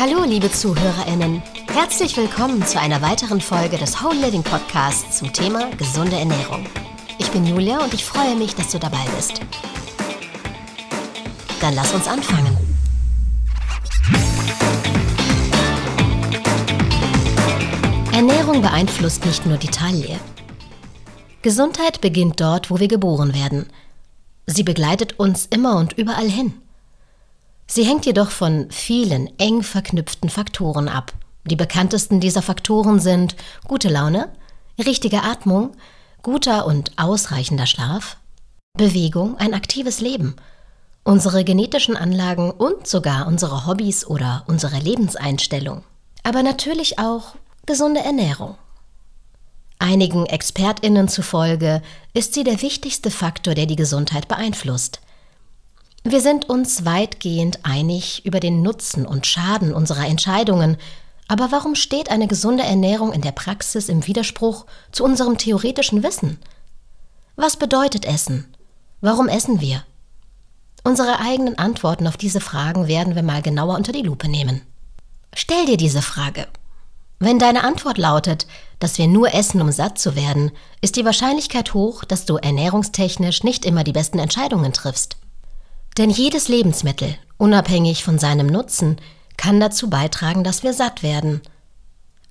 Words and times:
Hallo, 0.00 0.24
liebe 0.24 0.50
ZuhörerInnen. 0.50 1.42
Herzlich 1.70 2.16
willkommen 2.16 2.64
zu 2.64 2.80
einer 2.80 3.02
weiteren 3.02 3.38
Folge 3.38 3.76
des 3.76 4.02
Whole 4.02 4.18
Living 4.18 4.42
Podcasts 4.42 5.18
zum 5.18 5.30
Thema 5.30 5.68
gesunde 5.76 6.16
Ernährung. 6.16 6.64
Ich 7.18 7.30
bin 7.30 7.44
Julia 7.44 7.84
und 7.84 7.92
ich 7.92 8.02
freue 8.02 8.34
mich, 8.34 8.54
dass 8.54 8.70
du 8.70 8.78
dabei 8.78 9.04
bist. 9.14 9.42
Dann 11.60 11.74
lass 11.74 11.92
uns 11.92 12.08
anfangen. 12.08 12.56
Ernährung 18.14 18.62
beeinflusst 18.62 19.26
nicht 19.26 19.44
nur 19.44 19.58
die 19.58 19.68
Taille. 19.68 20.18
Gesundheit 21.42 22.00
beginnt 22.00 22.40
dort, 22.40 22.70
wo 22.70 22.80
wir 22.80 22.88
geboren 22.88 23.34
werden. 23.34 23.66
Sie 24.46 24.62
begleitet 24.62 25.18
uns 25.18 25.44
immer 25.44 25.76
und 25.76 25.92
überall 25.92 26.30
hin. 26.30 26.54
Sie 27.72 27.84
hängt 27.84 28.04
jedoch 28.04 28.32
von 28.32 28.68
vielen 28.72 29.30
eng 29.38 29.62
verknüpften 29.62 30.28
Faktoren 30.28 30.88
ab. 30.88 31.12
Die 31.44 31.54
bekanntesten 31.54 32.18
dieser 32.18 32.42
Faktoren 32.42 32.98
sind 32.98 33.36
gute 33.68 33.88
Laune, 33.88 34.28
richtige 34.76 35.22
Atmung, 35.22 35.70
guter 36.20 36.66
und 36.66 36.90
ausreichender 36.98 37.66
Schlaf, 37.66 38.16
Bewegung, 38.76 39.36
ein 39.36 39.54
aktives 39.54 40.00
Leben, 40.00 40.34
unsere 41.04 41.44
genetischen 41.44 41.96
Anlagen 41.96 42.50
und 42.50 42.88
sogar 42.88 43.28
unsere 43.28 43.68
Hobbys 43.68 44.04
oder 44.04 44.42
unsere 44.48 44.80
Lebenseinstellung. 44.80 45.84
Aber 46.24 46.42
natürlich 46.42 46.98
auch 46.98 47.36
gesunde 47.66 48.00
Ernährung. 48.00 48.56
Einigen 49.78 50.26
Expertinnen 50.26 51.06
zufolge 51.06 51.82
ist 52.14 52.34
sie 52.34 52.42
der 52.42 52.62
wichtigste 52.62 53.12
Faktor, 53.12 53.54
der 53.54 53.66
die 53.66 53.76
Gesundheit 53.76 54.26
beeinflusst. 54.26 55.00
Wir 56.02 56.20
sind 56.22 56.48
uns 56.48 56.84
weitgehend 56.84 57.60
einig 57.62 58.24
über 58.24 58.40
den 58.40 58.62
Nutzen 58.62 59.06
und 59.06 59.26
Schaden 59.26 59.74
unserer 59.74 60.06
Entscheidungen, 60.06 60.78
aber 61.28 61.52
warum 61.52 61.74
steht 61.74 62.10
eine 62.10 62.26
gesunde 62.26 62.64
Ernährung 62.64 63.12
in 63.12 63.20
der 63.20 63.32
Praxis 63.32 63.88
im 63.88 64.06
Widerspruch 64.06 64.66
zu 64.92 65.04
unserem 65.04 65.36
theoretischen 65.36 66.02
Wissen? 66.02 66.38
Was 67.36 67.56
bedeutet 67.56 68.04
Essen? 68.04 68.52
Warum 69.00 69.28
essen 69.28 69.60
wir? 69.60 69.84
Unsere 70.82 71.20
eigenen 71.20 71.58
Antworten 71.58 72.06
auf 72.06 72.16
diese 72.16 72.40
Fragen 72.40 72.88
werden 72.88 73.14
wir 73.14 73.22
mal 73.22 73.42
genauer 73.42 73.76
unter 73.76 73.92
die 73.92 74.02
Lupe 74.02 74.28
nehmen. 74.28 74.62
Stell 75.34 75.66
dir 75.66 75.76
diese 75.76 76.02
Frage. 76.02 76.48
Wenn 77.18 77.38
deine 77.38 77.62
Antwort 77.64 77.98
lautet, 77.98 78.46
dass 78.78 78.96
wir 78.96 79.06
nur 79.06 79.34
essen, 79.34 79.60
um 79.60 79.70
satt 79.70 79.98
zu 79.98 80.16
werden, 80.16 80.50
ist 80.80 80.96
die 80.96 81.04
Wahrscheinlichkeit 81.04 81.74
hoch, 81.74 82.04
dass 82.04 82.24
du 82.24 82.36
ernährungstechnisch 82.36 83.44
nicht 83.44 83.66
immer 83.66 83.84
die 83.84 83.92
besten 83.92 84.18
Entscheidungen 84.18 84.72
triffst. 84.72 85.19
Denn 85.98 86.10
jedes 86.10 86.48
Lebensmittel, 86.48 87.16
unabhängig 87.36 88.04
von 88.04 88.18
seinem 88.18 88.46
Nutzen, 88.46 88.96
kann 89.36 89.60
dazu 89.60 89.90
beitragen, 89.90 90.44
dass 90.44 90.62
wir 90.62 90.72
satt 90.72 91.02
werden. 91.02 91.40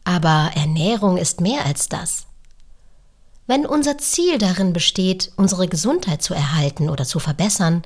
Aber 0.04 0.52
Ernährung 0.56 1.18
ist 1.18 1.42
mehr 1.42 1.66
als 1.66 1.90
das. 1.90 2.26
Wenn 3.48 3.66
unser 3.66 3.98
Ziel 3.98 4.38
darin 4.38 4.74
besteht, 4.74 5.32
unsere 5.36 5.68
Gesundheit 5.68 6.22
zu 6.22 6.36
erhalten 6.36 6.88
oder 6.90 7.04
zu 7.04 7.20
verbessern, 7.20 7.82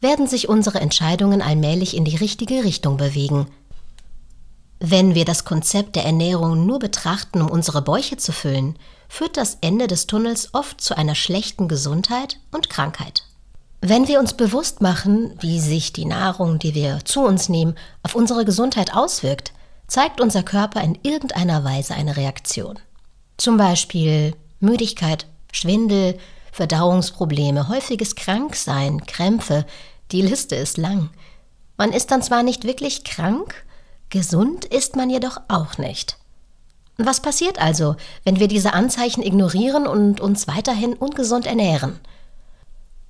werden 0.00 0.26
sich 0.26 0.48
unsere 0.48 0.80
Entscheidungen 0.80 1.42
allmählich 1.42 1.96
in 1.96 2.04
die 2.04 2.16
richtige 2.16 2.64
Richtung 2.64 2.96
bewegen. 2.96 3.46
Wenn 4.80 5.14
wir 5.14 5.24
das 5.24 5.44
Konzept 5.44 5.94
der 5.96 6.04
Ernährung 6.04 6.66
nur 6.66 6.78
betrachten, 6.78 7.40
um 7.40 7.50
unsere 7.50 7.82
Bäuche 7.82 8.16
zu 8.16 8.32
füllen, 8.32 8.78
führt 9.08 9.36
das 9.36 9.58
Ende 9.60 9.86
des 9.86 10.06
Tunnels 10.06 10.54
oft 10.54 10.80
zu 10.80 10.96
einer 10.96 11.14
schlechten 11.14 11.68
Gesundheit 11.68 12.38
und 12.50 12.68
Krankheit. 12.70 13.24
Wenn 13.84 14.06
wir 14.06 14.20
uns 14.20 14.34
bewusst 14.34 14.80
machen, 14.80 15.36
wie 15.40 15.58
sich 15.58 15.92
die 15.92 16.04
Nahrung, 16.04 16.60
die 16.60 16.72
wir 16.72 17.00
zu 17.04 17.22
uns 17.22 17.48
nehmen, 17.48 17.74
auf 18.04 18.14
unsere 18.14 18.44
Gesundheit 18.44 18.94
auswirkt, 18.94 19.52
zeigt 19.88 20.20
unser 20.20 20.44
Körper 20.44 20.80
in 20.82 20.96
irgendeiner 21.02 21.64
Weise 21.64 21.94
eine 21.94 22.16
Reaktion. 22.16 22.78
Zum 23.38 23.56
Beispiel 23.56 24.36
Müdigkeit, 24.60 25.26
Schwindel, 25.50 26.16
Verdauungsprobleme, 26.52 27.68
häufiges 27.68 28.14
Kranksein, 28.14 29.04
Krämpfe, 29.04 29.66
die 30.12 30.22
Liste 30.22 30.54
ist 30.54 30.78
lang. 30.78 31.10
Man 31.76 31.92
ist 31.92 32.12
dann 32.12 32.22
zwar 32.22 32.44
nicht 32.44 32.62
wirklich 32.62 33.02
krank, 33.02 33.64
gesund 34.10 34.64
ist 34.64 34.94
man 34.94 35.10
jedoch 35.10 35.40
auch 35.48 35.76
nicht. 35.78 36.18
Was 36.98 37.18
passiert 37.18 37.60
also, 37.60 37.96
wenn 38.22 38.38
wir 38.38 38.46
diese 38.46 38.74
Anzeichen 38.74 39.24
ignorieren 39.24 39.88
und 39.88 40.20
uns 40.20 40.46
weiterhin 40.46 40.92
ungesund 40.92 41.46
ernähren? 41.46 41.98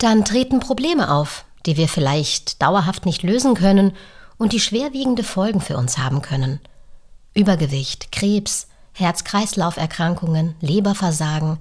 Dann 0.03 0.25
treten 0.25 0.59
Probleme 0.59 1.13
auf, 1.13 1.45
die 1.65 1.77
wir 1.77 1.87
vielleicht 1.87 2.61
dauerhaft 2.61 3.07
nicht 3.07 3.23
lösen 3.23 3.55
können 3.55 3.93
und 4.37 4.53
die 4.53 4.59
schwerwiegende 4.59 5.23
Folgen 5.23 5.61
für 5.61 5.77
uns 5.77 5.97
haben 5.97 6.23
können. 6.23 6.59
Übergewicht, 7.35 8.11
Krebs, 8.11 8.67
Herz-Kreislauf-Erkrankungen, 8.95 10.57
Leberversagen. 10.61 11.59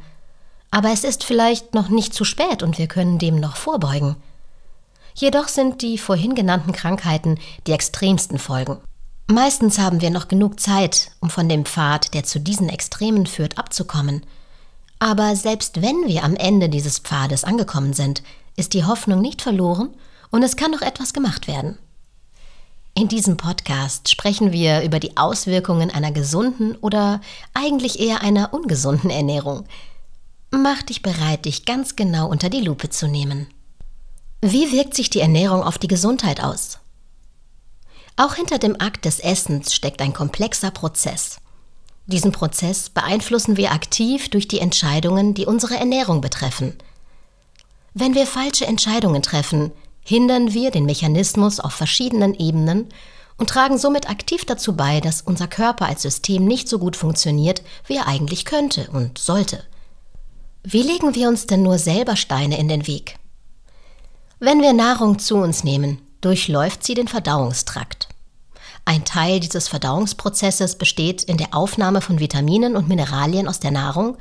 Aber 0.72 0.90
es 0.90 1.04
ist 1.04 1.24
vielleicht 1.24 1.76
noch 1.76 1.90
nicht 1.90 2.16
zu 2.16 2.26
spät 2.26 2.64
und 2.64 2.80
wir 2.80 2.88
können 2.88 3.20
dem 3.20 3.40
noch 3.40 3.58
vorbeugen. 3.58 4.16
Jedoch 5.14 5.48
sind 5.48 5.84
die 5.84 6.00
vorhin 6.00 6.34
genannten 6.34 6.72
Krankheiten 6.72 7.38
die 7.68 7.74
extremsten 7.74 8.40
Folgen. 8.40 8.78
Meistens 9.28 9.78
haben 9.78 10.02
wir 10.02 10.10
noch 10.10 10.28
genug 10.28 10.60
Zeit, 10.60 11.12
um 11.20 11.30
von 11.30 11.48
dem 11.48 11.64
Pfad, 11.64 12.16
der 12.16 12.24
zu 12.24 12.40
diesen 12.40 12.70
Extremen 12.70 13.28
führt, 13.28 13.60
abzukommen– 13.60 14.26
aber 15.02 15.36
selbst 15.36 15.82
wenn 15.82 16.06
wir 16.06 16.24
am 16.24 16.36
Ende 16.36 16.70
dieses 16.70 17.00
Pfades 17.00 17.44
angekommen 17.44 17.94
sind, 17.94 18.22
ist 18.56 18.76
die 18.76 18.86
Hoffnung 18.86 19.20
nicht 19.20 19.42
verloren 19.42 19.90
und 20.30 20.44
es 20.44 20.56
kann 20.56 20.70
noch 20.70 20.84
etwas 20.84 21.12
gemacht 21.12 21.48
werden. 21.48 21.80
In 22.94 23.08
diesem 23.08 23.36
Podcast 23.36 24.10
sprechen 24.10 24.52
wir 24.52 24.84
über 24.84 25.00
die 25.00 25.18
Auswirkungen 25.18 25.90
einer 25.90 26.12
gesunden 26.12 26.76
oder 26.76 27.20
eigentlich 27.56 28.00
eher 28.00 28.22
einer 28.22 28.54
ungesunden 28.54 29.10
Ernährung. 29.10 29.66
Mach 30.52 30.84
dich 30.84 31.02
bereit, 31.02 31.46
dich 31.46 31.66
ganz 31.66 31.96
genau 31.96 32.30
unter 32.30 32.52
die 32.52 32.62
Lupe 32.62 32.92
zu 32.92 33.08
nehmen. 33.08 33.48
Wie 34.42 34.72
wirkt 34.72 34.94
sich 34.94 35.10
die 35.10 35.22
Ernährung 35.22 35.64
auf 35.64 35.80
die 35.80 35.88
Gesundheit 35.88 36.44
aus? 36.44 36.78
Auch 38.18 38.36
hinter 38.36 38.60
dem 38.60 38.80
Akt 38.80 39.06
des 39.06 39.20
Essens 39.20 39.74
steckt 39.74 40.00
ein 40.00 40.14
komplexer 40.14 40.70
Prozess. 40.70 41.38
Diesen 42.12 42.34
Prozess 42.34 42.90
beeinflussen 42.90 43.56
wir 43.56 43.72
aktiv 43.72 44.30
durch 44.30 44.48
die 44.48 44.60
Entscheidungen, 44.60 45.34
die 45.34 45.46
unsere 45.46 45.76
Ernährung 45.76 46.20
betreffen. 46.20 46.78
Wenn 47.94 48.16
wir 48.16 48.28
falsche 48.28 48.66
Entscheidungen 48.66 49.22
treffen, 49.22 49.72
hindern 50.04 50.54
wir 50.54 50.72
den 50.72 50.86
Mechanismus 50.86 51.62
auf 51.62 51.72
verschiedenen 51.72 52.34
Ebenen 52.34 52.90
und 53.38 53.50
tragen 53.50 53.78
somit 53.78 54.10
aktiv 54.10 54.44
dazu 54.44 54.76
bei, 54.76 55.00
dass 55.00 55.22
unser 55.22 55.48
Körper 55.48 55.86
als 55.86 56.02
System 56.02 56.46
nicht 56.46 56.68
so 56.68 56.80
gut 56.80 56.98
funktioniert, 56.98 57.62
wie 57.88 57.96
er 57.96 58.08
eigentlich 58.08 58.44
könnte 58.44 58.90
und 58.92 59.18
sollte. 59.18 59.64
Wie 60.64 60.84
legen 60.84 61.16
wir 61.16 61.30
uns 61.30 61.48
denn 61.48 61.64
nur 61.64 61.80
selber 61.80 62.18
Steine 62.18 62.60
in 62.60 62.68
den 62.68 62.88
Weg? 62.88 63.18
Wenn 64.40 64.62
wir 64.62 64.74
Nahrung 64.74 65.18
zu 65.18 65.38
uns 65.38 65.64
nehmen, 65.64 66.02
durchläuft 66.20 66.84
sie 66.84 66.94
den 66.94 67.08
Verdauungstrakt. 67.08 68.10
Ein 68.86 69.06
Teil 69.06 69.40
dieses 69.40 69.68
Verdauungsprozesses 69.68 70.78
besteht 70.78 71.24
in 71.24 71.38
der 71.38 71.54
Aufnahme 71.54 72.02
von 72.02 72.20
Vitaminen 72.20 72.76
und 72.76 72.88
Mineralien 72.88 73.48
aus 73.48 73.60
der 73.60 73.72
Nahrung 73.72 74.18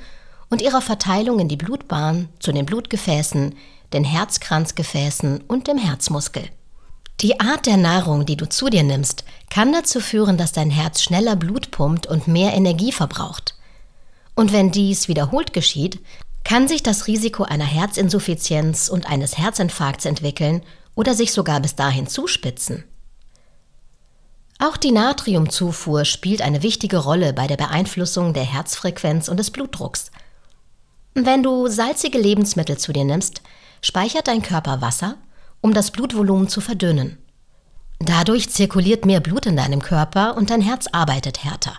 und 0.51 0.63
ihrer 0.63 0.83
Verteilung 0.83 1.39
in 1.39 1.49
die 1.49 1.57
Blutbahn, 1.57 2.29
zu 2.39 2.53
den 2.53 2.67
Blutgefäßen, 2.67 3.55
den 3.93 4.05
Herzkranzgefäßen 4.05 5.43
und 5.49 5.67
dem 5.67 5.79
Herzmuskel. 5.79 6.45
Die 7.21 7.39
Art 7.39 7.67
der 7.67 7.77
Nahrung, 7.77 8.25
die 8.25 8.37
du 8.37 8.49
zu 8.49 8.69
dir 8.71 8.83
nimmst, 8.83 9.25
kann 9.51 9.73
dazu 9.73 10.01
führen, 10.01 10.37
dass 10.37 10.53
dein 10.53 10.71
Herz 10.71 11.03
schneller 11.03 11.37
Blut 11.37 11.71
pumpt 11.71 12.07
und 12.07 12.29
mehr 12.29 12.55
Energie 12.55 12.93
verbraucht. 12.93 13.55
Und 14.35 14.53
wenn 14.53 14.71
dies 14.71 15.09
wiederholt 15.09 15.53
geschieht, 15.53 16.01
kann 16.45 16.67
sich 16.67 16.83
das 16.83 17.07
Risiko 17.07 17.43
einer 17.43 17.67
Herzinsuffizienz 17.67 18.89
und 18.89 19.07
eines 19.07 19.37
Herzinfarkts 19.37 20.07
entwickeln 20.07 20.63
oder 20.95 21.15
sich 21.15 21.33
sogar 21.33 21.61
bis 21.61 21.75
dahin 21.75 22.07
zuspitzen. 22.07 22.85
Auch 24.63 24.77
die 24.77 24.93
Natriumzufuhr 24.93 26.05
spielt 26.05 26.43
eine 26.43 26.63
wichtige 26.63 26.99
Rolle 26.99 27.33
bei 27.33 27.47
der 27.47 27.57
Beeinflussung 27.57 28.35
der 28.35 28.45
Herzfrequenz 28.45 29.29
und 29.29 29.39
des 29.39 29.51
Blutdrucks. 29.51 30.11
Wenn 31.15 31.43
du 31.43 31.67
salzige 31.69 32.19
Lebensmittel 32.19 32.77
zu 32.77 32.93
dir 32.93 33.05
nimmst, 33.05 33.41
speichert 33.81 34.29
dein 34.29 34.43
Körper 34.43 34.83
Wasser, 34.83 35.17
um 35.63 35.73
das 35.73 35.91
Blutvolumen 35.91 36.49
zu 36.49 36.61
verdünnen. 36.61 37.17
Dadurch 38.01 38.51
zirkuliert 38.51 39.07
mehr 39.07 39.21
Blut 39.21 39.47
in 39.47 39.57
deinem 39.57 39.81
Körper 39.81 40.37
und 40.37 40.51
dein 40.51 40.61
Herz 40.61 40.87
arbeitet 40.93 41.43
härter. 41.43 41.79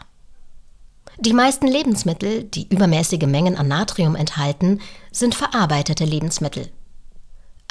Die 1.19 1.33
meisten 1.33 1.67
Lebensmittel, 1.67 2.45
die 2.45 2.67
übermäßige 2.67 3.27
Mengen 3.27 3.57
an 3.57 3.67
Natrium 3.67 4.15
enthalten, 4.15 4.81
sind 5.11 5.35
verarbeitete 5.35 6.03
Lebensmittel. 6.03 6.71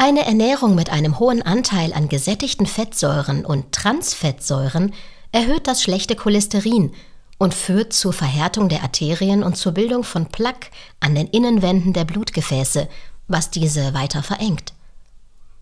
Eine 0.02 0.24
Ernährung 0.24 0.74
mit 0.74 0.88
einem 0.88 1.18
hohen 1.18 1.42
Anteil 1.42 1.92
an 1.92 2.08
gesättigten 2.08 2.64
Fettsäuren 2.64 3.44
und 3.44 3.72
Transfettsäuren 3.72 4.94
erhöht 5.30 5.66
das 5.66 5.82
schlechte 5.82 6.16
Cholesterin 6.16 6.94
und 7.36 7.52
führt 7.52 7.92
zur 7.92 8.14
Verhärtung 8.14 8.70
der 8.70 8.82
Arterien 8.82 9.42
und 9.42 9.58
zur 9.58 9.72
Bildung 9.72 10.02
von 10.02 10.24
Plaque 10.24 10.70
an 11.00 11.14
den 11.14 11.26
Innenwänden 11.26 11.92
der 11.92 12.06
Blutgefäße, 12.06 12.88
was 13.28 13.50
diese 13.50 13.92
weiter 13.92 14.22
verengt. 14.22 14.72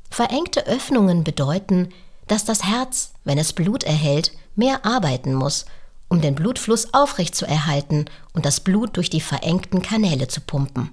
Verengte 0.08 0.69
Öffnungen 0.69 1.25
bedeuten, 1.25 1.88
dass 2.29 2.44
das 2.44 2.62
Herz, 2.62 3.14
wenn 3.25 3.38
es 3.38 3.52
Blut 3.52 3.82
erhält, 3.82 4.31
mehr 4.55 4.87
arbeiten 4.87 5.35
muss, 5.35 5.67
um 6.06 6.20
den 6.20 6.37
Blutfluss 6.37 6.94
aufrecht 6.94 7.35
zu 7.35 7.44
erhalten 7.44 8.05
und 8.35 8.46
das 8.46 8.61
Blut 8.61 8.99
durch 8.99 9.11
die 9.11 9.20
verengten 9.20 9.82
Kanäle 9.82 10.29
zu 10.29 10.40
pumpen. 10.40 10.93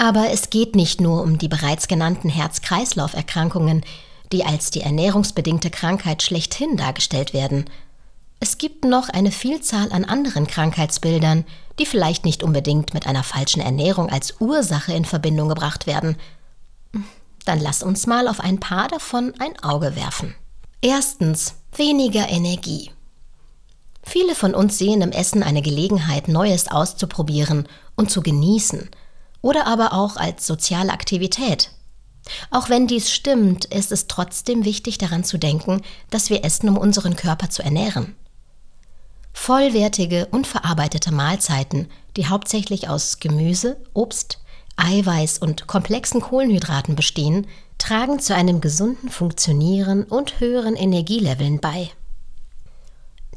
Aber 0.00 0.30
es 0.30 0.48
geht 0.48 0.76
nicht 0.76 1.02
nur 1.02 1.22
um 1.22 1.36
die 1.36 1.48
bereits 1.48 1.86
genannten 1.86 2.30
Herz-Kreislauf-Erkrankungen, 2.30 3.84
die 4.32 4.46
als 4.46 4.70
die 4.70 4.80
ernährungsbedingte 4.80 5.68
Krankheit 5.68 6.22
schlechthin 6.22 6.78
dargestellt 6.78 7.34
werden. 7.34 7.66
Es 8.40 8.56
gibt 8.56 8.86
noch 8.86 9.10
eine 9.10 9.30
Vielzahl 9.30 9.92
an 9.92 10.06
anderen 10.06 10.46
Krankheitsbildern, 10.46 11.44
die 11.78 11.84
vielleicht 11.84 12.24
nicht 12.24 12.42
unbedingt 12.42 12.94
mit 12.94 13.06
einer 13.06 13.22
falschen 13.22 13.60
Ernährung 13.60 14.08
als 14.08 14.40
Ursache 14.40 14.94
in 14.94 15.04
Verbindung 15.04 15.50
gebracht 15.50 15.86
werden. 15.86 16.16
Dann 17.44 17.60
lass 17.60 17.82
uns 17.82 18.06
mal 18.06 18.26
auf 18.26 18.40
ein 18.40 18.58
paar 18.58 18.88
davon 18.88 19.34
ein 19.38 19.62
Auge 19.62 19.96
werfen. 19.96 20.34
Erstens 20.80 21.56
weniger 21.76 22.26
Energie. 22.30 22.90
Viele 24.02 24.34
von 24.34 24.54
uns 24.54 24.78
sehen 24.78 25.02
im 25.02 25.12
Essen 25.12 25.42
eine 25.42 25.60
Gelegenheit, 25.60 26.26
Neues 26.26 26.68
auszuprobieren 26.68 27.68
und 27.96 28.10
zu 28.10 28.22
genießen, 28.22 28.88
oder 29.42 29.66
aber 29.66 29.92
auch 29.92 30.16
als 30.16 30.46
soziale 30.46 30.92
Aktivität. 30.92 31.70
Auch 32.50 32.68
wenn 32.68 32.86
dies 32.86 33.10
stimmt, 33.10 33.64
ist 33.64 33.92
es 33.92 34.06
trotzdem 34.06 34.64
wichtig 34.64 34.98
daran 34.98 35.24
zu 35.24 35.38
denken, 35.38 35.82
dass 36.10 36.30
wir 36.30 36.44
essen, 36.44 36.68
um 36.68 36.76
unseren 36.76 37.16
Körper 37.16 37.50
zu 37.50 37.62
ernähren. 37.62 38.14
Vollwertige, 39.32 40.26
unverarbeitete 40.30 41.12
Mahlzeiten, 41.12 41.88
die 42.16 42.26
hauptsächlich 42.26 42.88
aus 42.88 43.20
Gemüse, 43.20 43.80
Obst, 43.94 44.38
Eiweiß 44.76 45.38
und 45.38 45.66
komplexen 45.66 46.20
Kohlenhydraten 46.20 46.96
bestehen, 46.96 47.46
tragen 47.78 48.18
zu 48.18 48.34
einem 48.34 48.60
gesunden 48.60 49.08
Funktionieren 49.08 50.04
und 50.04 50.40
höheren 50.40 50.76
Energieleveln 50.76 51.60
bei. 51.60 51.90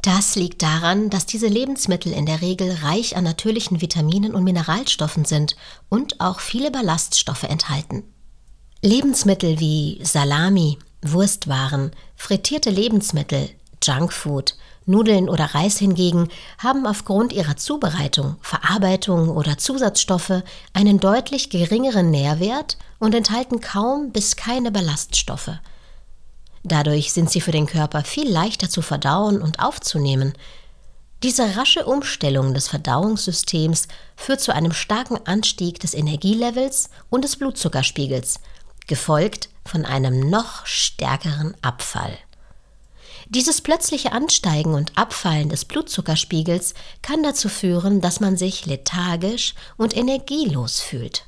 Das 0.04 0.36
liegt 0.36 0.62
daran, 0.62 1.10
dass 1.10 1.26
diese 1.26 1.48
Lebensmittel 1.48 2.12
in 2.12 2.26
der 2.26 2.42
Regel 2.42 2.70
reich 2.84 3.16
an 3.16 3.24
natürlichen 3.24 3.80
Vitaminen 3.80 4.36
und 4.36 4.44
Mineralstoffen 4.44 5.24
sind 5.24 5.56
und 5.88 6.20
auch 6.20 6.42
viele 6.42 6.72
Ballaststoffe 6.72 7.44
enthalten. 7.44 8.04
Lebensmittel 8.82 9.62
wie 9.62 10.02
Salami, 10.04 10.78
Wurstwaren, 11.02 11.92
frittierte 12.18 12.70
Lebensmittel, 12.70 13.50
Junkfood, 13.82 14.58
Nudeln 14.86 15.30
oder 15.30 15.56
Reis 15.56 15.78
hingegen 15.78 16.28
haben 16.58 16.86
aufgrund 16.86 17.32
ihrer 17.32 17.56
Zubereitung, 17.56 18.36
Verarbeitung 18.42 19.30
oder 19.30 19.58
Zusatzstoffe 19.58 20.44
einen 20.74 21.00
deutlich 21.00 21.50
geringeren 21.50 22.12
Nährwert 22.12 22.78
und 23.00 23.16
enthalten 23.16 23.62
kaum 23.62 24.12
bis 24.12 24.36
keine 24.36 24.70
Ballaststoffe. 24.70 25.52
Dadurch 26.64 27.12
sind 27.12 27.30
sie 27.30 27.42
für 27.42 27.52
den 27.52 27.68
Körper 27.68 28.04
viel 28.04 28.30
leichter 28.30 28.70
zu 28.70 28.82
verdauen 28.82 29.42
und 29.42 29.60
aufzunehmen. 29.60 30.34
Diese 31.22 31.58
rasche 31.58 31.86
Umstellung 31.86 32.54
des 32.54 32.70
Verdauungssystems 32.70 33.88
führt 34.16 34.42
zu 34.42 34.54
einem 34.54 34.74
starken 34.74 35.20
Anstieg 35.26 35.80
des 35.80 35.94
Energielevels 35.94 36.90
und 37.10 37.24
des 37.24 37.36
Blutzuckerspiegels, 37.36 38.40
gefolgt 38.88 39.50
von 39.66 39.86
einem 39.86 40.30
noch 40.30 40.66
stärkeren 40.66 41.56
Abfall. 41.62 42.18
Dieses 43.28 43.62
plötzliche 43.62 44.12
Ansteigen 44.12 44.74
und 44.74 44.98
Abfallen 44.98 45.50
des 45.50 45.66
Blutzuckerspiegels 45.66 46.74
kann 47.02 47.24
dazu 47.24 47.48
führen, 47.48 48.02
dass 48.02 48.20
man 48.20 48.36
sich 48.36 48.66
lethargisch 48.66 49.56
und 49.78 49.96
energielos 49.96 50.82
fühlt. 50.82 51.26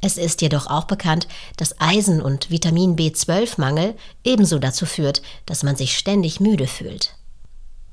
Es 0.00 0.16
ist 0.16 0.42
jedoch 0.42 0.68
auch 0.68 0.84
bekannt, 0.84 1.26
dass 1.56 1.80
Eisen- 1.80 2.22
und 2.22 2.50
Vitamin 2.50 2.96
B12-Mangel 2.96 3.96
ebenso 4.24 4.58
dazu 4.58 4.86
führt, 4.86 5.22
dass 5.46 5.62
man 5.62 5.76
sich 5.76 5.98
ständig 5.98 6.40
müde 6.40 6.66
fühlt. 6.66 7.14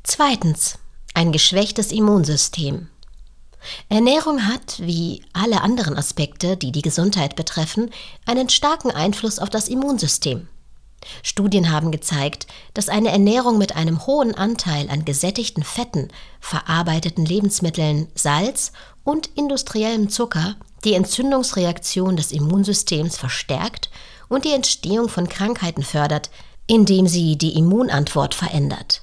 Zweitens. 0.04 0.78
Ein 1.14 1.32
geschwächtes 1.32 1.94
Immunsystem. 1.94 2.90
Ernährung 3.90 4.48
hat, 4.48 4.80
wie 4.80 5.24
alle 5.32 5.62
anderen 5.62 5.98
Aspekte, 5.98 6.58
die 6.58 6.74
die 6.74 6.82
Gesundheit 6.82 7.38
betreffen, 7.38 7.90
einen 8.26 8.50
starken 8.50 8.92
Einfluss 8.92 9.40
auf 9.40 9.50
das 9.50 9.70
Immunsystem. 9.70 10.50
Studien 11.24 11.72
haben 11.72 11.92
gezeigt, 11.92 12.48
dass 12.74 12.90
eine 12.90 13.10
Ernährung 13.10 13.58
mit 13.58 13.76
einem 13.76 14.06
hohen 14.06 14.36
Anteil 14.36 14.90
an 14.90 15.06
gesättigten 15.06 15.64
Fetten, 15.64 16.10
verarbeiteten 16.40 17.26
Lebensmitteln, 17.26 18.08
Salz 18.16 18.72
und 19.04 19.28
industriellem 19.36 20.10
Zucker 20.10 20.56
die 20.86 20.94
Entzündungsreaktion 20.94 22.16
des 22.16 22.32
Immunsystems 22.32 23.18
verstärkt 23.18 23.90
und 24.30 24.46
die 24.46 24.54
Entstehung 24.54 25.10
von 25.10 25.28
Krankheiten 25.28 25.84
fördert, 25.84 26.30
indem 26.68 27.08
sie 27.08 27.38
die 27.38 27.58
Immunantwort 27.58 28.34
verändert. 28.34 29.02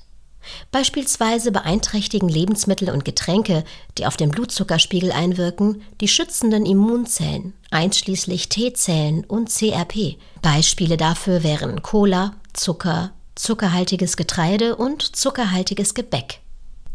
Beispielsweise 0.73 1.52
beeinträchtigen 1.52 2.29
Lebensmittel 2.29 2.90
und 2.90 3.05
Getränke, 3.05 3.64
die 3.96 4.06
auf 4.06 4.17
den 4.17 4.31
Blutzuckerspiegel 4.31 5.12
einwirken, 5.12 5.82
die 6.00 6.08
schützenden 6.08 6.67
Immunzellen, 6.67 7.55
einschließlich 7.70 8.49
T-Zellen 8.49 9.25
und 9.25 9.50
CRP. 9.50 10.17
Beispiele 10.40 10.96
dafür 10.96 11.44
wären 11.44 11.82
Cola, 11.82 12.35
Zucker, 12.52 13.12
zuckerhaltiges 13.37 14.17
Getreide 14.17 14.76
und 14.76 15.17
zuckerhaltiges 15.17 15.94
Gebäck. 15.94 16.40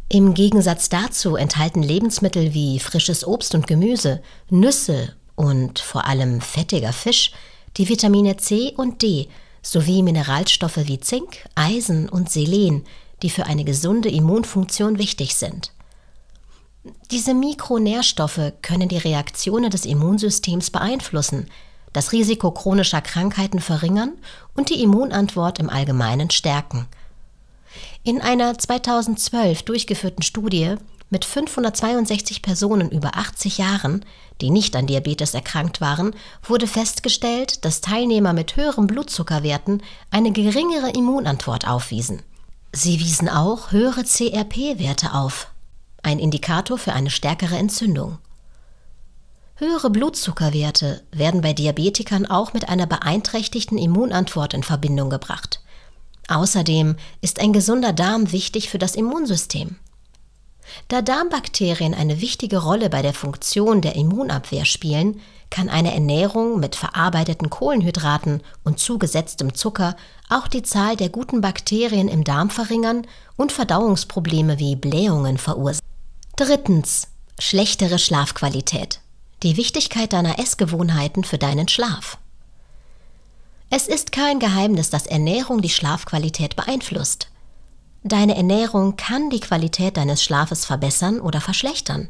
Im 0.09 0.33
Gegensatz 0.33 0.87
dazu 0.87 1.35
enthalten 1.35 1.83
Lebensmittel 1.83 2.53
wie 2.53 2.79
frisches 2.79 3.27
Obst 3.27 3.53
und 3.55 3.67
Gemüse, 3.67 4.21
Nüsse 4.49 5.13
und 5.35 5.79
vor 5.79 6.05
allem 6.05 6.39
fettiger 6.39 6.93
Fisch 6.93 7.31
die 7.75 7.89
Vitamine 7.89 8.37
C 8.37 8.73
und 8.77 9.01
D 9.01 9.27
sowie 9.61 10.01
Mineralstoffe 10.03 10.87
wie 10.87 11.01
Zink, 11.01 11.45
Eisen 11.55 12.07
und 12.07 12.29
Selen, 12.29 12.85
die 13.21 13.29
für 13.29 13.47
eine 13.47 13.65
gesunde 13.65 14.09
Immunfunktion 14.09 14.97
wichtig 14.97 15.35
sind. 15.35 15.73
Diese 17.11 17.33
Mikronährstoffe 17.33 18.53
können 18.61 18.87
die 18.87 18.97
Reaktionen 18.97 19.69
des 19.69 19.85
Immunsystems 19.85 20.71
beeinflussen, 20.71 21.49
das 21.91 22.13
Risiko 22.13 22.51
chronischer 22.51 23.01
Krankheiten 23.01 23.59
verringern 23.59 24.13
und 24.55 24.69
die 24.69 24.81
Immunantwort 24.81 25.59
im 25.59 25.69
Allgemeinen 25.69 26.29
stärken. 26.29 26.87
In 28.07 28.21
einer 28.21 28.57
2012 28.57 29.63
durchgeführten 29.63 30.23
Studie 30.23 30.75
mit 31.09 31.25
562 31.25 32.41
Personen 32.41 32.89
über 32.89 33.17
80 33.17 33.57
Jahren, 33.57 34.05
die 34.39 34.49
nicht 34.49 34.77
an 34.77 34.87
Diabetes 34.87 35.33
erkrankt 35.33 35.81
waren, 35.81 36.15
wurde 36.41 36.67
festgestellt, 36.67 37.65
dass 37.65 37.81
Teilnehmer 37.81 38.31
mit 38.31 38.55
höheren 38.55 38.87
Blutzuckerwerten 38.87 39.83
eine 40.09 40.31
geringere 40.31 40.91
Immunantwort 40.91 41.67
aufwiesen. 41.67 42.21
Sie 42.71 42.97
wiesen 43.01 43.27
auch 43.27 43.73
höhere 43.73 44.05
CRP-Werte 44.05 45.13
auf, 45.13 45.51
ein 46.01 46.19
Indikator 46.19 46.77
für 46.77 46.93
eine 46.93 47.09
stärkere 47.09 47.57
Entzündung. 47.57 48.19
Höhere 49.55 49.89
Blutzuckerwerte 49.89 51.03
werden 51.11 51.41
bei 51.41 51.51
Diabetikern 51.51 52.25
auch 52.25 52.53
mit 52.53 52.69
einer 52.69 52.87
beeinträchtigten 52.87 53.77
Immunantwort 53.77 54.53
in 54.53 54.63
Verbindung 54.63 55.09
gebracht. 55.09 55.56
Außerdem 56.27 56.95
ist 57.21 57.39
ein 57.39 57.53
gesunder 57.53 57.93
Darm 57.93 58.31
wichtig 58.31 58.69
für 58.69 58.77
das 58.77 58.95
Immunsystem. 58.95 59.77
Da 60.89 61.01
Darmbakterien 61.01 61.93
eine 61.93 62.21
wichtige 62.21 62.57
Rolle 62.57 62.89
bei 62.89 63.01
der 63.01 63.13
Funktion 63.13 63.81
der 63.81 63.95
Immunabwehr 63.95 64.65
spielen, 64.65 65.21
kann 65.49 65.69
eine 65.69 65.93
Ernährung 65.93 66.59
mit 66.59 66.75
verarbeiteten 66.75 67.49
Kohlenhydraten 67.49 68.41
und 68.65 68.79
zugesetztem 68.79 69.53
Zucker 69.53 69.95
auch 70.29 70.47
die 70.47 70.63
Zahl 70.63 70.97
der 70.97 71.07
guten 71.09 71.39
Bakterien 71.39 72.09
im 72.09 72.25
Darm 72.25 72.49
verringern 72.49 73.07
und 73.37 73.53
Verdauungsprobleme 73.53 74.59
wie 74.59 74.75
Blähungen 74.75 75.37
verursachen. 75.37 75.87
Drittens. 76.35 77.07
Schlechtere 77.39 77.99
Schlafqualität. 77.99 78.99
Die 79.43 79.57
Wichtigkeit 79.57 80.11
deiner 80.11 80.39
Essgewohnheiten 80.39 81.23
für 81.23 81.37
deinen 81.37 81.67
Schlaf. 81.67 82.17
Es 83.69 83.87
ist 83.87 84.11
kein 84.11 84.39
Geheimnis, 84.39 84.89
dass 84.89 85.07
Ernährung 85.07 85.61
die 85.61 85.69
Schlafqualität 85.69 86.55
beeinflusst. 86.55 87.27
Deine 88.03 88.37
Ernährung 88.37 88.95
kann 88.95 89.29
die 89.29 89.41
Qualität 89.41 89.97
deines 89.97 90.23
Schlafes 90.23 90.65
verbessern 90.65 91.19
oder 91.19 91.41
verschlechtern. 91.41 92.07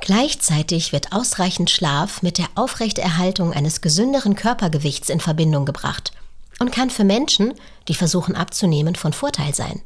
Gleichzeitig 0.00 0.92
wird 0.92 1.12
ausreichend 1.12 1.70
Schlaf 1.70 2.22
mit 2.22 2.38
der 2.38 2.48
Aufrechterhaltung 2.56 3.52
eines 3.52 3.80
gesünderen 3.80 4.34
Körpergewichts 4.34 5.08
in 5.08 5.20
Verbindung 5.20 5.64
gebracht 5.64 6.12
und 6.58 6.72
kann 6.72 6.90
für 6.90 7.04
Menschen, 7.04 7.54
die 7.86 7.94
versuchen 7.94 8.34
abzunehmen, 8.34 8.96
von 8.96 9.12
Vorteil 9.12 9.54
sein. 9.54 9.82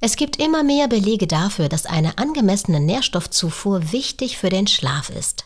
Es 0.00 0.16
gibt 0.16 0.36
immer 0.36 0.62
mehr 0.62 0.88
Belege 0.88 1.26
dafür, 1.26 1.68
dass 1.68 1.86
eine 1.86 2.18
angemessene 2.18 2.80
Nährstoffzufuhr 2.80 3.92
wichtig 3.92 4.38
für 4.38 4.48
den 4.48 4.66
Schlaf 4.66 5.10
ist. 5.10 5.44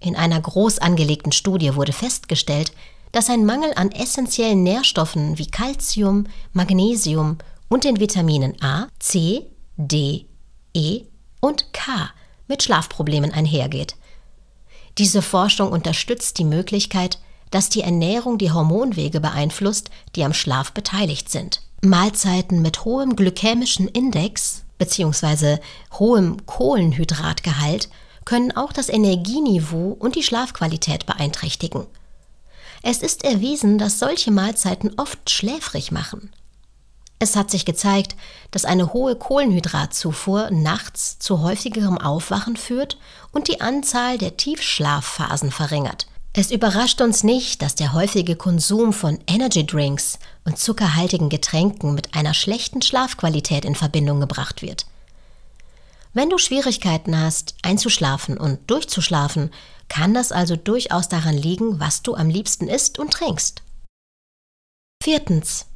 In 0.00 0.14
einer 0.14 0.40
groß 0.40 0.78
angelegten 0.78 1.32
Studie 1.32 1.74
wurde 1.74 1.92
festgestellt, 1.92 2.72
dass 3.12 3.30
ein 3.30 3.44
Mangel 3.44 3.72
an 3.74 3.90
essentiellen 3.90 4.62
Nährstoffen 4.62 5.38
wie 5.38 5.46
Calcium, 5.46 6.24
Magnesium 6.52 7.38
und 7.68 7.84
den 7.84 8.00
Vitaminen 8.00 8.60
A, 8.62 8.88
C, 8.98 9.46
D, 9.76 10.26
E 10.74 11.02
und 11.40 11.72
K 11.72 12.10
mit 12.46 12.62
Schlafproblemen 12.62 13.32
einhergeht. 13.32 13.96
Diese 14.98 15.22
Forschung 15.22 15.70
unterstützt 15.70 16.38
die 16.38 16.44
Möglichkeit, 16.44 17.18
dass 17.50 17.68
die 17.68 17.82
Ernährung 17.82 18.38
die 18.38 18.50
Hormonwege 18.50 19.20
beeinflusst, 19.20 19.90
die 20.16 20.24
am 20.24 20.34
Schlaf 20.34 20.72
beteiligt 20.72 21.30
sind. 21.30 21.62
Mahlzeiten 21.82 22.60
mit 22.60 22.84
hohem 22.84 23.14
glykämischen 23.14 23.88
Index 23.88 24.64
bzw. 24.78 25.58
hohem 25.98 26.44
Kohlenhydratgehalt 26.46 27.88
können 28.24 28.54
auch 28.56 28.72
das 28.72 28.88
Energieniveau 28.88 29.96
und 29.98 30.16
die 30.16 30.22
Schlafqualität 30.22 31.06
beeinträchtigen. 31.06 31.86
Es 32.82 33.02
ist 33.02 33.24
erwiesen, 33.24 33.78
dass 33.78 33.98
solche 33.98 34.30
Mahlzeiten 34.30 34.92
oft 34.96 35.30
schläfrig 35.30 35.90
machen. 35.90 36.30
Es 37.20 37.34
hat 37.34 37.50
sich 37.50 37.64
gezeigt, 37.64 38.14
dass 38.52 38.64
eine 38.64 38.92
hohe 38.92 39.16
Kohlenhydratzufuhr 39.16 40.50
nachts 40.52 41.18
zu 41.18 41.42
häufigerem 41.42 41.98
Aufwachen 41.98 42.56
führt 42.56 42.96
und 43.32 43.48
die 43.48 43.60
Anzahl 43.60 44.18
der 44.18 44.36
Tiefschlafphasen 44.36 45.50
verringert. 45.50 46.06
Es 46.32 46.52
überrascht 46.52 47.00
uns 47.00 47.24
nicht, 47.24 47.62
dass 47.62 47.74
der 47.74 47.92
häufige 47.92 48.36
Konsum 48.36 48.92
von 48.92 49.18
Energy 49.26 49.66
Drinks 49.66 50.20
und 50.44 50.58
zuckerhaltigen 50.58 51.30
Getränken 51.30 51.94
mit 51.94 52.14
einer 52.14 52.34
schlechten 52.34 52.82
Schlafqualität 52.82 53.64
in 53.64 53.74
Verbindung 53.74 54.20
gebracht 54.20 54.62
wird. 54.62 54.86
Wenn 56.14 56.30
du 56.30 56.38
Schwierigkeiten 56.38 57.18
hast, 57.18 57.54
einzuschlafen 57.62 58.36
und 58.38 58.70
durchzuschlafen, 58.70 59.50
kann 59.88 60.14
das 60.14 60.32
also 60.32 60.56
durchaus 60.56 61.08
daran 61.08 61.36
liegen, 61.36 61.80
was 61.80 62.02
du 62.02 62.14
am 62.14 62.28
liebsten 62.28 62.68
isst 62.68 62.98
und 62.98 63.12
trinkst. 63.12 63.62
Viertens. 65.02 65.66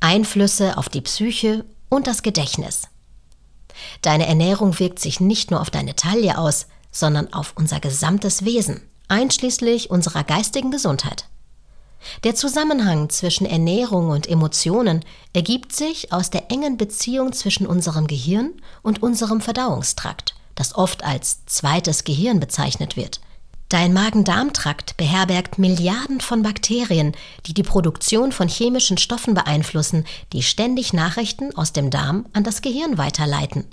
Einflüsse 0.00 0.76
auf 0.76 0.88
die 0.88 1.00
Psyche 1.00 1.64
und 1.88 2.06
das 2.06 2.22
Gedächtnis. 2.22 2.88
Deine 4.02 4.26
Ernährung 4.26 4.78
wirkt 4.78 4.98
sich 4.98 5.20
nicht 5.20 5.50
nur 5.50 5.60
auf 5.60 5.70
deine 5.70 5.96
Taille 5.96 6.38
aus, 6.38 6.66
sondern 6.90 7.32
auf 7.32 7.54
unser 7.56 7.80
gesamtes 7.80 8.44
Wesen, 8.44 8.82
einschließlich 9.08 9.90
unserer 9.90 10.24
geistigen 10.24 10.70
Gesundheit. 10.70 11.26
Der 12.24 12.34
Zusammenhang 12.34 13.08
zwischen 13.08 13.46
Ernährung 13.46 14.10
und 14.10 14.28
Emotionen 14.28 15.04
ergibt 15.32 15.72
sich 15.72 16.12
aus 16.12 16.30
der 16.30 16.50
engen 16.50 16.76
Beziehung 16.76 17.32
zwischen 17.32 17.66
unserem 17.66 18.06
Gehirn 18.06 18.52
und 18.82 19.02
unserem 19.02 19.40
Verdauungstrakt, 19.40 20.34
das 20.54 20.74
oft 20.74 21.04
als 21.04 21.44
zweites 21.46 22.04
Gehirn 22.04 22.38
bezeichnet 22.40 22.96
wird. 22.96 23.20
Dein 23.68 23.92
Magen-Darm-Trakt 23.92 24.96
beherbergt 24.96 25.58
Milliarden 25.58 26.20
von 26.20 26.42
Bakterien, 26.42 27.12
die 27.46 27.54
die 27.54 27.64
Produktion 27.64 28.30
von 28.30 28.48
chemischen 28.48 28.96
Stoffen 28.96 29.34
beeinflussen, 29.34 30.04
die 30.32 30.42
ständig 30.42 30.92
Nachrichten 30.92 31.56
aus 31.56 31.72
dem 31.72 31.90
Darm 31.90 32.26
an 32.32 32.44
das 32.44 32.62
Gehirn 32.62 32.96
weiterleiten. 32.96 33.64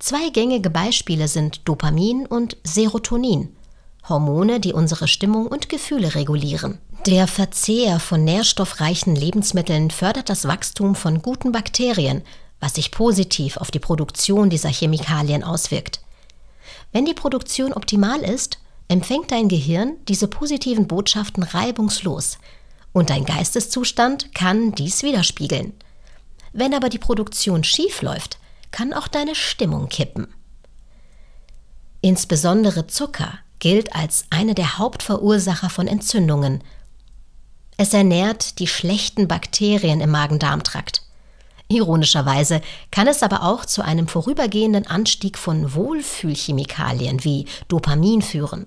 Zwei 0.00 0.30
gängige 0.30 0.70
Beispiele 0.70 1.28
sind 1.28 1.68
Dopamin 1.68 2.26
und 2.26 2.56
Serotonin, 2.64 3.54
Hormone, 4.08 4.58
die 4.58 4.72
unsere 4.72 5.06
Stimmung 5.06 5.46
und 5.46 5.68
Gefühle 5.68 6.16
regulieren. 6.16 6.78
Der 7.06 7.28
Verzehr 7.28 8.00
von 8.00 8.24
nährstoffreichen 8.24 9.14
Lebensmitteln 9.14 9.92
fördert 9.92 10.28
das 10.28 10.46
Wachstum 10.46 10.96
von 10.96 11.22
guten 11.22 11.52
Bakterien, 11.52 12.22
was 12.58 12.74
sich 12.74 12.90
positiv 12.90 13.58
auf 13.58 13.70
die 13.70 13.78
Produktion 13.78 14.50
dieser 14.50 14.70
Chemikalien 14.70 15.44
auswirkt. 15.44 16.00
Wenn 16.90 17.04
die 17.04 17.14
Produktion 17.14 17.72
optimal 17.72 18.20
ist, 18.20 18.58
empfängt 18.88 19.30
dein 19.30 19.48
Gehirn 19.48 19.96
diese 20.08 20.28
positiven 20.28 20.88
Botschaften 20.88 21.42
reibungslos 21.42 22.38
und 22.92 23.10
dein 23.10 23.24
Geisteszustand 23.24 24.34
kann 24.34 24.72
dies 24.72 25.02
widerspiegeln. 25.02 25.74
Wenn 26.52 26.74
aber 26.74 26.88
die 26.88 26.98
Produktion 26.98 27.62
schief 27.62 28.02
läuft, 28.02 28.38
kann 28.70 28.92
auch 28.92 29.08
deine 29.08 29.34
Stimmung 29.34 29.88
kippen. 29.88 30.28
Insbesondere 32.00 32.86
Zucker 32.86 33.38
gilt 33.58 33.94
als 33.94 34.24
eine 34.30 34.54
der 34.54 34.78
Hauptverursacher 34.78 35.68
von 35.68 35.86
Entzündungen. 35.86 36.62
Es 37.76 37.92
ernährt 37.92 38.58
die 38.58 38.66
schlechten 38.66 39.28
Bakterien 39.28 40.00
im 40.00 40.10
Magen-Darm-Trakt. 40.10 41.02
Ironischerweise 41.68 42.62
kann 42.90 43.08
es 43.08 43.22
aber 43.22 43.42
auch 43.42 43.64
zu 43.64 43.82
einem 43.82 44.08
vorübergehenden 44.08 44.86
Anstieg 44.86 45.36
von 45.36 45.74
Wohlfühlchemikalien 45.74 47.24
wie 47.24 47.46
Dopamin 47.68 48.22
führen. 48.22 48.66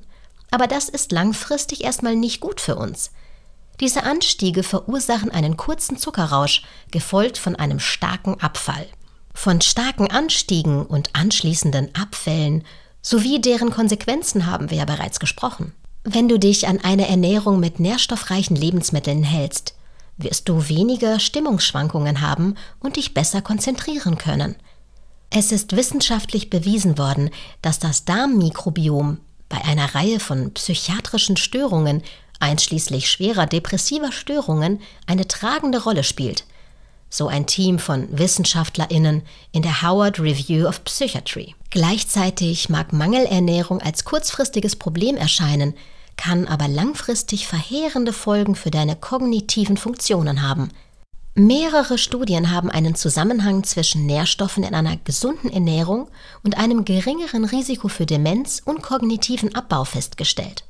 Aber 0.51 0.67
das 0.67 0.89
ist 0.89 1.11
langfristig 1.11 1.83
erstmal 1.83 2.15
nicht 2.15 2.41
gut 2.41 2.61
für 2.61 2.75
uns. 2.75 3.11
Diese 3.79 4.03
Anstiege 4.03 4.61
verursachen 4.61 5.31
einen 5.31 5.57
kurzen 5.57 5.97
Zuckerrausch, 5.97 6.63
gefolgt 6.91 7.39
von 7.39 7.55
einem 7.55 7.79
starken 7.79 8.39
Abfall. 8.39 8.87
Von 9.33 9.61
starken 9.61 10.11
Anstiegen 10.11 10.85
und 10.85 11.15
anschließenden 11.15 11.95
Abfällen 11.95 12.63
sowie 13.01 13.41
deren 13.41 13.71
Konsequenzen 13.71 14.45
haben 14.45 14.69
wir 14.69 14.77
ja 14.77 14.85
bereits 14.85 15.19
gesprochen. 15.19 15.73
Wenn 16.03 16.27
du 16.27 16.37
dich 16.37 16.67
an 16.67 16.79
eine 16.79 17.07
Ernährung 17.07 17.59
mit 17.59 17.79
nährstoffreichen 17.79 18.55
Lebensmitteln 18.55 19.23
hältst, 19.23 19.75
wirst 20.17 20.49
du 20.49 20.67
weniger 20.67 21.19
Stimmungsschwankungen 21.19 22.21
haben 22.21 22.55
und 22.79 22.97
dich 22.97 23.13
besser 23.13 23.41
konzentrieren 23.41 24.17
können. 24.17 24.55
Es 25.29 25.51
ist 25.51 25.75
wissenschaftlich 25.75 26.49
bewiesen 26.49 26.97
worden, 26.97 27.29
dass 27.61 27.79
das 27.79 28.05
Darmmikrobiom 28.05 29.19
bei 29.51 29.63
einer 29.65 29.93
Reihe 29.93 30.19
von 30.19 30.53
psychiatrischen 30.53 31.37
Störungen, 31.37 32.01
einschließlich 32.39 33.09
schwerer 33.09 33.45
depressiver 33.45 34.11
Störungen, 34.11 34.81
eine 35.05 35.27
tragende 35.27 35.83
Rolle 35.83 36.03
spielt. 36.03 36.45
So 37.09 37.27
ein 37.27 37.45
Team 37.45 37.77
von 37.77 38.07
Wissenschaftlerinnen 38.17 39.23
in 39.51 39.61
der 39.61 39.81
Howard 39.81 40.19
Review 40.19 40.65
of 40.65 40.83
Psychiatry. 40.85 41.53
Gleichzeitig 41.69 42.69
mag 42.69 42.93
Mangelernährung 42.93 43.81
als 43.81 44.05
kurzfristiges 44.05 44.77
Problem 44.77 45.17
erscheinen, 45.17 45.75
kann 46.15 46.47
aber 46.47 46.69
langfristig 46.69 47.47
verheerende 47.47 48.13
Folgen 48.13 48.55
für 48.55 48.71
deine 48.71 48.95
kognitiven 48.95 49.75
Funktionen 49.75 50.41
haben. 50.41 50.71
Mehrere 51.33 51.97
Studien 51.97 52.51
haben 52.51 52.69
einen 52.69 52.93
Zusammenhang 52.93 53.63
zwischen 53.63 54.05
Nährstoffen 54.05 54.63
in 54.63 54.75
einer 54.75 54.97
gesunden 54.97 55.49
Ernährung 55.49 56.09
und 56.43 56.57
einem 56.57 56.83
geringeren 56.83 57.45
Risiko 57.45 57.87
für 57.87 58.05
Demenz 58.05 58.61
und 58.65 58.81
kognitiven 58.81 59.55
Abbau 59.55 59.85
festgestellt. 59.85 60.65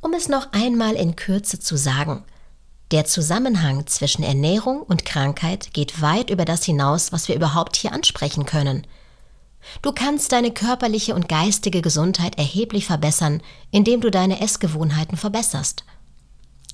Um 0.00 0.12
es 0.12 0.28
noch 0.28 0.52
einmal 0.52 0.94
in 0.94 1.14
Kürze 1.14 1.60
zu 1.60 1.76
sagen, 1.76 2.24
der 2.90 3.04
Zusammenhang 3.04 3.86
zwischen 3.86 4.24
Ernährung 4.24 4.82
und 4.82 5.04
Krankheit 5.04 5.72
geht 5.72 6.02
weit 6.02 6.30
über 6.30 6.44
das 6.44 6.64
hinaus, 6.64 7.12
was 7.12 7.28
wir 7.28 7.36
überhaupt 7.36 7.76
hier 7.76 7.92
ansprechen 7.92 8.44
können. 8.44 8.86
Du 9.82 9.92
kannst 9.92 10.32
deine 10.32 10.50
körperliche 10.50 11.14
und 11.14 11.28
geistige 11.28 11.80
Gesundheit 11.80 12.38
erheblich 12.38 12.86
verbessern, 12.86 13.40
indem 13.70 14.00
du 14.00 14.10
deine 14.10 14.40
Essgewohnheiten 14.40 15.16
verbesserst. 15.16 15.84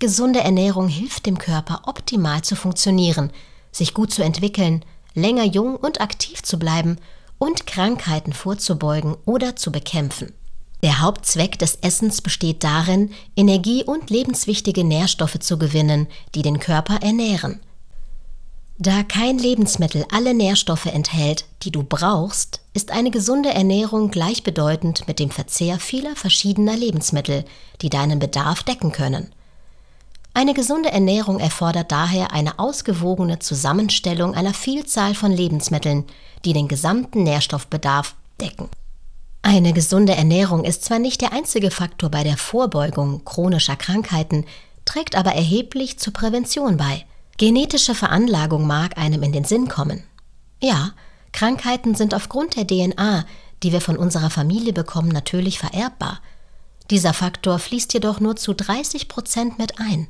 Gesunde 0.02 0.40
Ernährung 0.40 0.88
hilft 0.88 1.26
dem 1.26 1.38
Körper 1.38 1.82
optimal 1.86 2.42
zu 2.42 2.56
funktionieren, 2.56 3.30
sich 3.70 3.94
gut 3.94 4.12
zu 4.12 4.24
entwickeln, 4.24 4.84
länger 5.14 5.44
jung 5.44 5.76
und 5.76 6.00
aktiv 6.00 6.42
zu 6.42 6.58
bleiben 6.58 6.96
und 7.38 7.68
Krankheiten 7.68 8.32
vorzubeugen 8.32 9.16
oder 9.26 9.54
zu 9.54 9.70
bekämpfen. 9.70 10.32
Der 10.82 11.02
Hauptzweck 11.02 11.56
des 11.56 11.76
Essens 11.82 12.20
besteht 12.20 12.64
darin, 12.64 13.12
Energie 13.36 13.84
und 13.84 14.10
lebenswichtige 14.10 14.82
Nährstoffe 14.82 15.38
zu 15.38 15.56
gewinnen, 15.56 16.08
die 16.34 16.42
den 16.42 16.58
Körper 16.58 16.96
ernähren. 16.96 17.60
Da 18.78 19.04
kein 19.04 19.38
Lebensmittel 19.38 20.04
alle 20.10 20.34
Nährstoffe 20.34 20.86
enthält, 20.86 21.44
die 21.62 21.70
du 21.70 21.84
brauchst, 21.84 22.60
ist 22.74 22.90
eine 22.90 23.12
gesunde 23.12 23.50
Ernährung 23.50 24.10
gleichbedeutend 24.10 25.06
mit 25.06 25.20
dem 25.20 25.30
Verzehr 25.30 25.78
vieler 25.78 26.16
verschiedener 26.16 26.76
Lebensmittel, 26.76 27.44
die 27.82 27.88
deinen 27.88 28.18
Bedarf 28.18 28.64
decken 28.64 28.90
können. 28.90 29.32
Eine 30.34 30.54
gesunde 30.54 30.90
Ernährung 30.90 31.40
erfordert 31.40 31.92
daher 31.92 32.32
eine 32.32 32.58
ausgewogene 32.58 33.38
Zusammenstellung 33.38 34.34
einer 34.34 34.54
Vielzahl 34.54 35.14
von 35.14 35.30
Lebensmitteln, 35.30 36.04
die 36.44 36.54
den 36.54 36.68
gesamten 36.68 37.22
Nährstoffbedarf 37.22 38.14
decken. 38.40 38.68
Eine 39.42 39.72
gesunde 39.72 40.14
Ernährung 40.14 40.64
ist 40.64 40.84
zwar 40.84 40.98
nicht 40.98 41.20
der 41.20 41.32
einzige 41.32 41.70
Faktor 41.70 42.10
bei 42.10 42.24
der 42.24 42.36
Vorbeugung 42.36 43.24
chronischer 43.24 43.76
Krankheiten, 43.76 44.46
trägt 44.84 45.16
aber 45.16 45.32
erheblich 45.32 45.98
zur 45.98 46.12
Prävention 46.12 46.76
bei. 46.76 47.04
Genetische 47.36 47.94
Veranlagung 47.94 48.66
mag 48.66 48.96
einem 48.96 49.22
in 49.22 49.32
den 49.32 49.44
Sinn 49.44 49.68
kommen. 49.68 50.04
Ja, 50.62 50.92
Krankheiten 51.32 51.94
sind 51.94 52.14
aufgrund 52.14 52.56
der 52.56 52.66
DNA, 52.66 53.24
die 53.62 53.72
wir 53.72 53.80
von 53.80 53.96
unserer 53.96 54.30
Familie 54.30 54.72
bekommen, 54.72 55.08
natürlich 55.08 55.58
vererbbar. 55.58 56.20
Dieser 56.90 57.12
Faktor 57.12 57.58
fließt 57.58 57.92
jedoch 57.94 58.20
nur 58.20 58.36
zu 58.36 58.54
30 58.54 59.08
Prozent 59.08 59.58
mit 59.58 59.78
ein. 59.80 60.08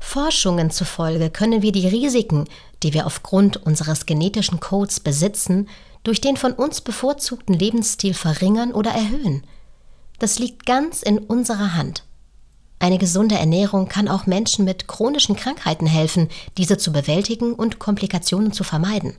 Forschungen 0.00 0.70
zufolge 0.70 1.30
können 1.30 1.62
wir 1.62 1.70
die 1.70 1.86
Risiken, 1.86 2.46
die 2.82 2.94
wir 2.94 3.06
aufgrund 3.06 3.58
unseres 3.58 4.06
genetischen 4.06 4.58
Codes 4.58 4.98
besitzen, 4.98 5.68
durch 6.02 6.20
den 6.20 6.36
von 6.36 6.52
uns 6.52 6.80
bevorzugten 6.80 7.54
Lebensstil 7.54 8.14
verringern 8.14 8.72
oder 8.72 8.90
erhöhen. 8.90 9.44
Das 10.18 10.38
liegt 10.38 10.66
ganz 10.66 11.02
in 11.02 11.18
unserer 11.18 11.74
Hand. 11.74 12.04
Eine 12.78 12.96
gesunde 12.96 13.36
Ernährung 13.36 13.88
kann 13.88 14.08
auch 14.08 14.24
Menschen 14.24 14.64
mit 14.64 14.88
chronischen 14.88 15.36
Krankheiten 15.36 15.86
helfen, 15.86 16.28
diese 16.56 16.78
zu 16.78 16.92
bewältigen 16.92 17.52
und 17.52 17.78
Komplikationen 17.78 18.52
zu 18.52 18.64
vermeiden. 18.64 19.16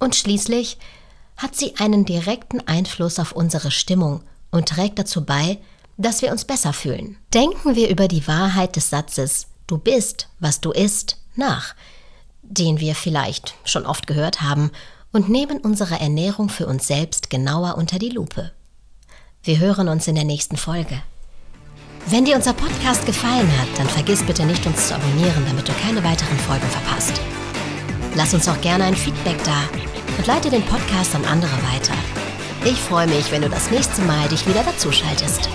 Und 0.00 0.16
schließlich 0.16 0.78
hat 1.36 1.54
sie 1.54 1.74
einen 1.76 2.06
direkten 2.06 2.66
Einfluss 2.66 3.18
auf 3.18 3.32
unsere 3.32 3.70
Stimmung 3.70 4.22
und 4.50 4.70
trägt 4.70 4.98
dazu 4.98 5.26
bei, 5.26 5.58
dass 5.98 6.22
wir 6.22 6.32
uns 6.32 6.46
besser 6.46 6.72
fühlen. 6.72 7.18
Denken 7.34 7.76
wir 7.76 7.90
über 7.90 8.08
die 8.08 8.26
Wahrheit 8.26 8.76
des 8.76 8.88
Satzes 8.88 9.48
Du 9.66 9.78
bist, 9.78 10.28
was 10.40 10.60
du 10.60 10.72
isst, 10.72 11.18
nach, 11.36 11.74
den 12.42 12.80
wir 12.80 12.94
vielleicht 12.94 13.54
schon 13.64 13.86
oft 13.86 14.06
gehört 14.06 14.42
haben, 14.42 14.70
und 15.12 15.28
nehmen 15.28 15.58
unsere 15.58 16.00
Ernährung 16.00 16.48
für 16.48 16.66
uns 16.66 16.88
selbst 16.88 17.30
genauer 17.30 17.76
unter 17.76 18.00
die 18.00 18.08
Lupe. 18.08 18.50
Wir 19.44 19.60
hören 19.60 19.88
uns 19.88 20.08
in 20.08 20.16
der 20.16 20.24
nächsten 20.24 20.56
Folge. 20.56 21.02
Wenn 22.06 22.24
dir 22.24 22.36
unser 22.36 22.52
Podcast 22.52 23.06
gefallen 23.06 23.50
hat, 23.60 23.68
dann 23.78 23.88
vergiss 23.88 24.22
bitte 24.24 24.44
nicht, 24.44 24.66
uns 24.66 24.88
zu 24.88 24.94
abonnieren, 24.94 25.44
damit 25.46 25.68
du 25.68 25.72
keine 25.74 26.02
weiteren 26.02 26.38
Folgen 26.38 26.68
verpasst. 26.68 27.20
Lass 28.16 28.34
uns 28.34 28.48
auch 28.48 28.60
gerne 28.60 28.84
ein 28.84 28.96
Feedback 28.96 29.42
da 29.44 29.62
und 30.18 30.26
leite 30.26 30.50
den 30.50 30.64
Podcast 30.66 31.14
an 31.14 31.24
andere 31.24 31.56
weiter. 31.72 31.94
Ich 32.64 32.78
freue 32.78 33.06
mich, 33.06 33.30
wenn 33.30 33.42
du 33.42 33.48
das 33.48 33.70
nächste 33.70 34.02
Mal 34.02 34.28
dich 34.28 34.46
wieder 34.46 34.64
dazuschaltest. 34.64 35.48